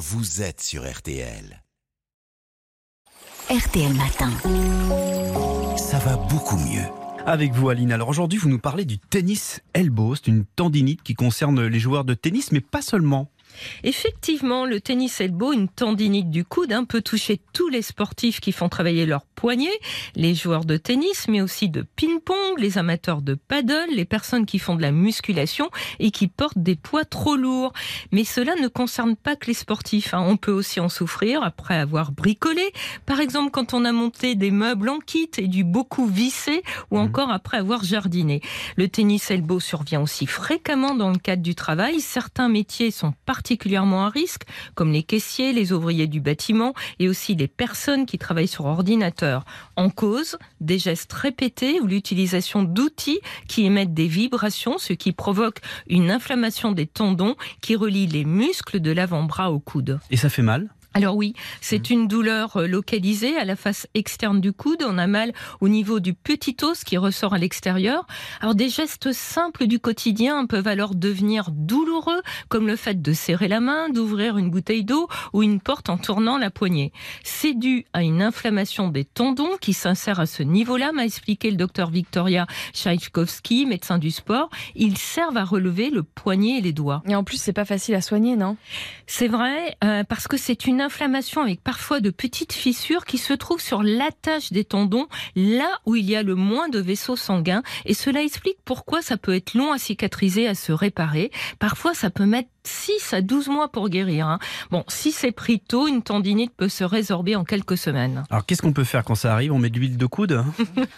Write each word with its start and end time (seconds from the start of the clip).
vous 0.00 0.40
êtes 0.40 0.62
sur 0.62 0.90
RTL. 0.90 1.62
RTL 3.50 3.92
Matin. 3.92 4.30
Ça 5.76 5.98
va 5.98 6.16
beaucoup 6.16 6.56
mieux. 6.56 6.86
Avec 7.26 7.52
vous, 7.52 7.68
Aline. 7.68 7.92
Alors 7.92 8.08
aujourd'hui, 8.08 8.38
vous 8.38 8.48
nous 8.48 8.58
parlez 8.58 8.86
du 8.86 8.98
tennis 8.98 9.60
elbow. 9.74 10.14
C'est 10.14 10.28
une 10.28 10.46
tendinite 10.46 11.02
qui 11.02 11.12
concerne 11.12 11.66
les 11.66 11.78
joueurs 11.78 12.06
de 12.06 12.14
tennis, 12.14 12.50
mais 12.50 12.62
pas 12.62 12.80
seulement. 12.80 13.30
Effectivement, 13.84 14.64
le 14.66 14.80
tennis 14.80 15.20
elbow, 15.20 15.52
une 15.52 15.68
tendinite 15.68 16.30
du 16.30 16.44
coude, 16.44 16.72
hein, 16.72 16.84
peut 16.84 17.02
toucher 17.02 17.40
tous 17.52 17.68
les 17.68 17.82
sportifs 17.82 18.40
qui 18.40 18.52
font 18.52 18.68
travailler 18.68 19.06
leurs 19.06 19.24
poignets, 19.26 19.78
les 20.16 20.34
joueurs 20.34 20.64
de 20.64 20.76
tennis, 20.76 21.26
mais 21.28 21.40
aussi 21.40 21.68
de 21.68 21.82
ping-pong, 21.96 22.58
les 22.58 22.78
amateurs 22.78 23.22
de 23.22 23.34
paddle, 23.34 23.88
les 23.94 24.04
personnes 24.04 24.46
qui 24.46 24.58
font 24.58 24.74
de 24.76 24.82
la 24.82 24.92
musculation 24.92 25.70
et 25.98 26.10
qui 26.10 26.26
portent 26.28 26.58
des 26.58 26.76
poids 26.76 27.04
trop 27.04 27.36
lourds. 27.36 27.72
Mais 28.12 28.24
cela 28.24 28.54
ne 28.56 28.68
concerne 28.68 29.16
pas 29.16 29.36
que 29.36 29.46
les 29.46 29.54
sportifs. 29.54 30.14
Hein. 30.14 30.24
On 30.26 30.36
peut 30.36 30.52
aussi 30.52 30.80
en 30.80 30.88
souffrir 30.88 31.42
après 31.42 31.76
avoir 31.76 32.12
bricolé, 32.12 32.62
par 33.06 33.20
exemple 33.20 33.50
quand 33.50 33.74
on 33.74 33.84
a 33.84 33.92
monté 33.92 34.34
des 34.34 34.50
meubles 34.50 34.88
en 34.88 34.98
kit 34.98 35.30
et 35.38 35.48
du 35.48 35.64
beaucoup 35.64 36.06
vissé, 36.06 36.62
ou 36.90 36.96
Mhm. 36.96 37.02
encore 37.04 37.30
après 37.30 37.56
avoir 37.56 37.82
jardiné. 37.84 38.40
Le 38.76 38.88
tennis 38.88 39.30
elbow 39.30 39.60
survient 39.60 40.00
aussi 40.00 40.26
fréquemment 40.26 40.94
dans 40.94 41.10
le 41.10 41.18
cadre 41.18 41.42
du 41.42 41.54
travail. 41.54 42.00
Certains 42.00 42.48
métiers 42.48 42.90
sont 42.90 43.12
particulièrement 43.26 43.39
à 43.40 44.08
risque, 44.08 44.42
comme 44.74 44.92
les 44.92 45.02
caissiers, 45.02 45.52
les 45.52 45.72
ouvriers 45.72 46.06
du 46.06 46.20
bâtiment 46.20 46.74
et 46.98 47.08
aussi 47.08 47.34
les 47.34 47.48
personnes 47.48 48.06
qui 48.06 48.18
travaillent 48.18 48.48
sur 48.48 48.66
ordinateur. 48.66 49.44
En 49.76 49.90
cause, 49.90 50.38
des 50.60 50.78
gestes 50.78 51.12
répétés 51.12 51.80
ou 51.80 51.86
l'utilisation 51.86 52.62
d'outils 52.62 53.20
qui 53.48 53.64
émettent 53.64 53.94
des 53.94 54.08
vibrations, 54.08 54.78
ce 54.78 54.92
qui 54.92 55.12
provoque 55.12 55.58
une 55.88 56.10
inflammation 56.10 56.72
des 56.72 56.86
tendons 56.86 57.36
qui 57.60 57.76
relient 57.76 58.06
les 58.06 58.24
muscles 58.24 58.80
de 58.80 58.90
l'avant-bras 58.90 59.50
au 59.50 59.60
coude. 59.60 60.00
Et 60.10 60.16
ça 60.16 60.28
fait 60.28 60.42
mal? 60.42 60.70
Alors 60.92 61.16
oui, 61.16 61.34
c'est 61.60 61.90
une 61.90 62.08
douleur 62.08 62.56
euh, 62.56 62.66
localisée 62.66 63.36
à 63.36 63.44
la 63.44 63.54
face 63.54 63.86
externe 63.94 64.40
du 64.40 64.52
coude. 64.52 64.84
On 64.84 64.98
a 64.98 65.06
mal 65.06 65.32
au 65.60 65.68
niveau 65.68 66.00
du 66.00 66.14
petit 66.14 66.56
os 66.62 66.82
qui 66.82 66.96
ressort 66.96 67.32
à 67.32 67.38
l'extérieur. 67.38 68.06
Alors 68.40 68.56
des 68.56 68.68
gestes 68.68 69.12
simples 69.12 69.66
du 69.66 69.78
quotidien 69.78 70.46
peuvent 70.46 70.66
alors 70.66 70.96
devenir 70.96 71.50
douloureux, 71.52 72.20
comme 72.48 72.66
le 72.66 72.74
fait 72.74 73.00
de 73.00 73.12
serrer 73.12 73.46
la 73.46 73.60
main, 73.60 73.88
d'ouvrir 73.88 74.36
une 74.36 74.50
bouteille 74.50 74.84
d'eau 74.84 75.06
ou 75.32 75.44
une 75.44 75.60
porte 75.60 75.90
en 75.90 75.96
tournant 75.96 76.38
la 76.38 76.50
poignée. 76.50 76.92
C'est 77.22 77.54
dû 77.54 77.84
à 77.92 78.02
une 78.02 78.20
inflammation 78.20 78.88
des 78.88 79.04
tendons 79.04 79.56
qui 79.60 79.74
s'insère 79.74 80.18
à 80.18 80.26
ce 80.26 80.42
niveau-là, 80.42 80.90
m'a 80.90 81.04
expliqué 81.04 81.52
le 81.52 81.56
docteur 81.56 81.90
Victoria 81.90 82.46
Tchaïkovski, 82.74 83.64
médecin 83.64 83.98
du 83.98 84.10
sport. 84.10 84.50
Ils 84.74 84.98
servent 84.98 85.36
à 85.36 85.44
relever 85.44 85.90
le 85.90 86.02
poignet 86.02 86.58
et 86.58 86.60
les 86.60 86.72
doigts. 86.72 87.02
Et 87.06 87.14
en 87.14 87.22
plus, 87.22 87.40
c'est 87.40 87.52
pas 87.52 87.64
facile 87.64 87.94
à 87.94 88.00
soigner, 88.00 88.34
non? 88.34 88.56
C'est 89.06 89.28
vrai, 89.28 89.76
euh, 89.84 90.02
parce 90.02 90.26
que 90.26 90.36
c'est 90.36 90.66
une 90.66 90.79
inflammation 90.80 91.42
avec 91.42 91.62
parfois 91.62 92.00
de 92.00 92.10
petites 92.10 92.52
fissures 92.52 93.04
qui 93.04 93.18
se 93.18 93.32
trouvent 93.32 93.60
sur 93.60 93.82
l'attache 93.82 94.52
des 94.52 94.64
tendons, 94.64 95.06
là 95.36 95.68
où 95.86 95.96
il 95.96 96.08
y 96.08 96.16
a 96.16 96.22
le 96.22 96.34
moins 96.34 96.68
de 96.68 96.78
vaisseaux 96.78 97.16
sanguins. 97.16 97.62
Et 97.84 97.94
cela 97.94 98.22
explique 98.22 98.58
pourquoi 98.64 99.02
ça 99.02 99.16
peut 99.16 99.34
être 99.34 99.54
long 99.54 99.72
à 99.72 99.78
cicatriser, 99.78 100.46
à 100.46 100.54
se 100.54 100.72
réparer. 100.72 101.30
Parfois, 101.58 101.94
ça 101.94 102.10
peut 102.10 102.26
mettre 102.26 102.48
6 102.64 103.14
à 103.14 103.20
12 103.22 103.48
mois 103.48 103.68
pour 103.70 103.88
guérir. 103.88 104.26
hein. 104.28 104.38
Bon, 104.70 104.84
si 104.88 105.12
c'est 105.12 105.32
pris 105.32 105.60
tôt, 105.60 105.86
une 105.88 106.02
tendinite 106.02 106.52
peut 106.56 106.68
se 106.68 106.84
résorber 106.84 107.36
en 107.36 107.44
quelques 107.44 107.76
semaines. 107.78 108.24
Alors 108.30 108.44
qu'est-ce 108.46 108.62
qu'on 108.62 108.72
peut 108.72 108.84
faire 108.84 109.04
quand 109.04 109.14
ça 109.14 109.32
arrive? 109.32 109.52
On 109.52 109.58
met 109.58 109.70
de 109.70 109.78
l'huile 109.78 109.96
de 109.96 110.06
coude? 110.06 110.44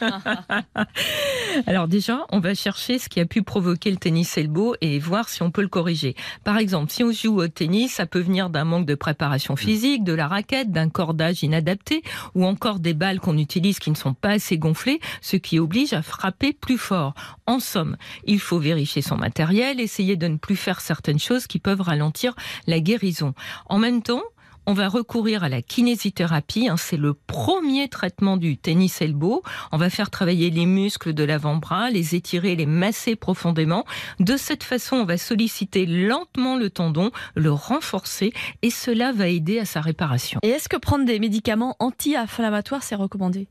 Alors 1.66 1.86
déjà, 1.88 2.24
on 2.30 2.40
va 2.40 2.54
chercher 2.54 2.98
ce 2.98 3.08
qui 3.08 3.20
a 3.20 3.26
pu 3.26 3.42
provoquer 3.42 3.90
le 3.90 3.96
tennis 3.96 4.36
elbow 4.38 4.74
et 4.80 4.98
voir 4.98 5.28
si 5.28 5.42
on 5.42 5.50
peut 5.50 5.62
le 5.62 5.68
corriger. 5.68 6.14
Par 6.44 6.58
exemple, 6.58 6.90
si 6.90 7.04
on 7.04 7.12
joue 7.12 7.40
au 7.40 7.48
tennis, 7.48 7.92
ça 7.94 8.06
peut 8.06 8.20
venir 8.20 8.50
d'un 8.50 8.64
manque 8.64 8.86
de 8.86 8.94
préparation 8.94 9.56
physique, 9.56 10.04
de 10.04 10.12
la 10.12 10.28
raquette, 10.28 10.70
d'un 10.72 10.88
cordage 10.88 11.42
inadapté 11.42 12.02
ou 12.34 12.44
encore 12.46 12.80
des 12.80 12.94
balles 12.94 13.20
qu'on 13.20 13.36
utilise 13.38 13.78
qui 13.78 13.90
ne 13.90 13.96
sont 13.96 14.14
pas 14.14 14.30
assez 14.30 14.58
gonflées, 14.58 15.00
ce 15.20 15.36
qui 15.36 15.58
oblige 15.58 15.92
à 15.92 16.02
frapper 16.02 16.52
plus 16.52 16.78
fort. 16.78 17.14
En 17.46 17.60
somme, 17.60 17.96
il 18.24 18.40
faut 18.40 18.58
vérifier 18.58 19.02
son 19.02 19.16
matériel, 19.16 19.80
essayer 19.80 20.16
de 20.16 20.28
ne 20.28 20.36
plus 20.38 20.56
faire 20.56 20.80
certaines 20.80 21.18
choses 21.18 21.46
qui 21.52 21.58
peuvent 21.58 21.82
ralentir 21.82 22.34
la 22.66 22.80
guérison. 22.80 23.34
En 23.66 23.78
même 23.78 24.02
temps, 24.02 24.22
on 24.64 24.72
va 24.72 24.88
recourir 24.88 25.44
à 25.44 25.50
la 25.50 25.60
kinésithérapie. 25.60 26.68
hein, 26.68 26.76
c'est 26.78 26.96
le 26.96 27.12
premier 27.12 27.88
traitement 27.88 28.38
du 28.38 28.56
tennis 28.56 29.02
elbow. 29.02 29.42
On 29.70 29.76
va 29.76 29.90
faire 29.90 30.08
travailler 30.08 30.48
les 30.48 30.64
muscles 30.64 31.12
de 31.12 31.24
l'avant-bras, 31.24 31.90
les 31.90 32.14
étirer, 32.14 32.56
les 32.56 32.64
masser 32.64 33.16
profondément. 33.16 33.84
De 34.18 34.38
cette 34.38 34.62
façon, 34.62 34.96
on 34.96 35.04
va 35.04 35.18
solliciter 35.18 35.84
lentement 35.84 36.56
le 36.56 36.70
tendon, 36.70 37.10
le 37.34 37.52
renforcer 37.52 38.32
et 38.62 38.70
cela 38.70 39.12
va 39.12 39.28
aider 39.28 39.58
à 39.58 39.66
sa 39.66 39.82
réparation. 39.82 40.40
Et 40.42 40.48
est-ce 40.48 40.70
que 40.70 40.78
prendre 40.78 41.04
des 41.04 41.18
médicaments 41.18 41.76
anti-inflammatoires, 41.80 42.82
c'est 42.82 42.94
recommandé? 42.94 43.48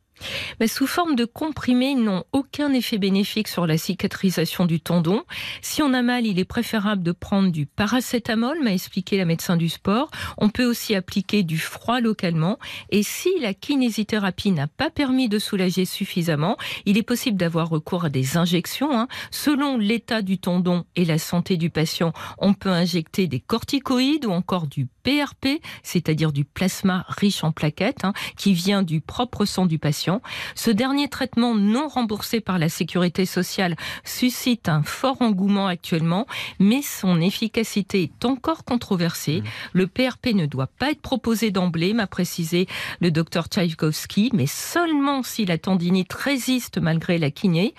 Mais 0.59 0.67
sous 0.67 0.87
forme 0.87 1.15
de 1.15 1.25
comprimés, 1.25 1.91
ils 1.91 2.03
n'ont 2.03 2.23
aucun 2.31 2.73
effet 2.73 2.97
bénéfique 2.97 3.47
sur 3.47 3.67
la 3.67 3.77
cicatrisation 3.77 4.65
du 4.65 4.79
tendon. 4.79 5.23
Si 5.61 5.81
on 5.81 5.93
a 5.93 6.01
mal, 6.01 6.25
il 6.25 6.39
est 6.39 6.45
préférable 6.45 7.03
de 7.03 7.11
prendre 7.11 7.51
du 7.51 7.65
paracétamol, 7.65 8.61
m'a 8.63 8.73
expliqué 8.73 9.17
la 9.17 9.25
médecin 9.25 9.57
du 9.57 9.69
sport. 9.69 10.09
On 10.37 10.49
peut 10.49 10.65
aussi 10.65 10.95
appliquer 10.95 11.43
du 11.43 11.57
froid 11.57 11.99
localement. 11.99 12.57
Et 12.89 13.03
si 13.03 13.29
la 13.39 13.53
kinésithérapie 13.53 14.51
n'a 14.51 14.67
pas 14.67 14.89
permis 14.89 15.29
de 15.29 15.39
soulager 15.39 15.85
suffisamment, 15.85 16.57
il 16.85 16.97
est 16.97 17.03
possible 17.03 17.37
d'avoir 17.37 17.69
recours 17.69 18.05
à 18.05 18.09
des 18.09 18.37
injections. 18.37 18.97
hein. 18.97 19.07
Selon 19.31 19.77
l'état 19.77 20.21
du 20.21 20.37
tendon 20.37 20.85
et 20.95 21.05
la 21.05 21.17
santé 21.17 21.57
du 21.57 21.69
patient, 21.69 22.13
on 22.37 22.53
peut 22.53 22.69
injecter 22.69 23.27
des 23.27 23.39
corticoïdes 23.39 24.25
ou 24.25 24.31
encore 24.31 24.67
du 24.67 24.87
PRP, 25.03 25.61
c'est-à-dire 25.83 26.31
du 26.31 26.45
plasma 26.45 27.05
riche 27.07 27.43
en 27.43 27.51
plaquettes, 27.51 28.05
hein, 28.05 28.13
qui 28.37 28.53
vient 28.53 28.83
du 28.83 29.01
propre 29.01 29.45
sang 29.45 29.65
du 29.65 29.79
patient. 29.79 30.21
Ce 30.55 30.71
dernier 30.71 31.07
traitement 31.07 31.55
non 31.55 31.87
remboursé 31.87 32.41
par 32.41 32.59
la 32.59 32.69
sécurité 32.69 33.25
sociale 33.25 33.75
suscite 34.03 34.69
un 34.69 34.83
fort 34.83 35.21
engouement 35.21 35.67
actuellement, 35.67 36.25
mais 36.59 36.81
son 36.81 37.19
efficacité 37.21 38.03
est 38.03 38.25
encore 38.25 38.63
controversée. 38.63 39.43
Le 39.73 39.87
PRP 39.87 40.27
ne 40.33 40.45
doit 40.45 40.67
pas 40.67 40.91
être 40.91 41.01
proposé 41.01 41.51
d'emblée, 41.51 41.93
m'a 41.93 42.07
précisé 42.07 42.67
le 42.99 43.11
docteur 43.11 43.47
Tchaïkovski, 43.47 44.31
mais 44.33 44.47
seulement 44.47 45.23
si 45.23 45.45
la 45.45 45.57
tendinite 45.57 46.13
résiste 46.13 46.77
malgré 46.77 47.17
la 47.17 47.31
kiné. 47.31 47.73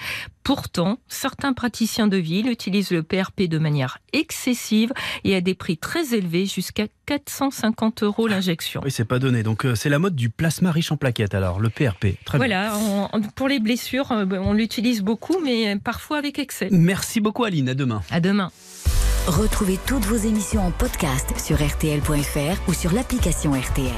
Pourtant, 0.44 0.98
certains 1.08 1.52
praticiens 1.52 2.08
de 2.08 2.16
ville 2.16 2.48
utilisent 2.48 2.90
le 2.90 3.02
PRP 3.02 3.42
de 3.42 3.58
manière 3.58 3.98
excessive 4.12 4.92
et 5.24 5.36
à 5.36 5.40
des 5.40 5.54
prix 5.54 5.76
très 5.78 6.14
élevés, 6.14 6.46
jusqu'à 6.46 6.86
450 7.06 8.02
euros 8.02 8.26
l'injection. 8.26 8.80
Oui, 8.84 8.90
c'est 8.90 9.04
pas 9.04 9.18
donné. 9.18 9.42
Donc 9.42 9.64
euh, 9.64 9.74
c'est 9.74 9.88
la 9.88 9.98
mode 9.98 10.16
du 10.16 10.30
plasma 10.30 10.70
riche 10.72 10.90
en 10.92 10.96
plaquettes 10.96 11.34
alors, 11.34 11.60
le 11.60 11.70
PRP. 11.70 12.16
Très 12.24 12.38
bien. 12.38 12.46
Voilà, 12.46 12.76
on- 13.12 13.20
pour 13.34 13.48
les 13.48 13.60
blessures, 13.60 14.10
euh, 14.12 14.26
on 14.40 14.52
l'utilise 14.52 15.02
beaucoup, 15.02 15.36
mais 15.44 15.76
parfois 15.78 16.18
avec 16.18 16.38
excès. 16.38 16.68
Merci 16.70 17.20
beaucoup 17.20 17.44
Aline, 17.44 17.68
à 17.68 17.74
demain. 17.74 18.02
À 18.10 18.20
demain. 18.20 18.50
Retrouvez 19.26 19.78
toutes 19.86 20.04
vos 20.04 20.16
émissions 20.16 20.66
en 20.66 20.72
podcast 20.72 21.28
sur 21.38 21.56
RTL.fr 21.64 22.68
ou 22.68 22.72
sur 22.74 22.92
l'application 22.92 23.52
RTL. 23.52 23.92